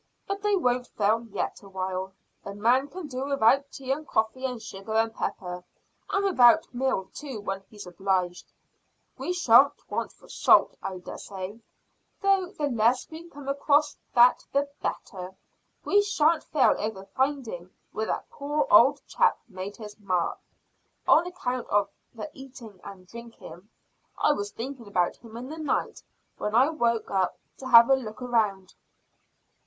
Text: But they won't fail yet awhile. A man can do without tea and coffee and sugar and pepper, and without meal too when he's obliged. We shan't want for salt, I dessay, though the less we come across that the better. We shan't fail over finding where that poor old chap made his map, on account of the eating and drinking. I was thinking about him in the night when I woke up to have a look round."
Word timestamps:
But 0.25 0.41
they 0.41 0.55
won't 0.55 0.87
fail 0.87 1.27
yet 1.29 1.61
awhile. 1.61 2.13
A 2.43 2.55
man 2.55 2.87
can 2.87 3.05
do 3.05 3.25
without 3.25 3.69
tea 3.71 3.91
and 3.91 4.07
coffee 4.07 4.45
and 4.45 4.59
sugar 4.59 4.93
and 4.95 5.13
pepper, 5.13 5.63
and 6.09 6.25
without 6.25 6.73
meal 6.73 7.11
too 7.13 7.39
when 7.39 7.61
he's 7.69 7.85
obliged. 7.85 8.51
We 9.19 9.31
shan't 9.31 9.87
want 9.91 10.11
for 10.11 10.27
salt, 10.27 10.75
I 10.81 10.97
dessay, 10.97 11.61
though 12.19 12.47
the 12.47 12.65
less 12.71 13.11
we 13.11 13.29
come 13.29 13.47
across 13.47 13.95
that 14.15 14.43
the 14.51 14.67
better. 14.81 15.35
We 15.85 16.01
shan't 16.01 16.45
fail 16.45 16.73
over 16.79 17.05
finding 17.15 17.69
where 17.91 18.07
that 18.07 18.27
poor 18.31 18.65
old 18.71 19.05
chap 19.05 19.37
made 19.47 19.77
his 19.77 19.99
map, 19.99 20.41
on 21.07 21.27
account 21.27 21.67
of 21.67 21.91
the 22.15 22.27
eating 22.33 22.79
and 22.83 23.05
drinking. 23.05 23.69
I 24.17 24.31
was 24.31 24.49
thinking 24.49 24.87
about 24.87 25.17
him 25.17 25.37
in 25.37 25.47
the 25.47 25.59
night 25.59 26.01
when 26.39 26.55
I 26.55 26.69
woke 26.71 27.11
up 27.11 27.37
to 27.59 27.67
have 27.67 27.87
a 27.91 27.95
look 27.95 28.19
round." 28.19 28.73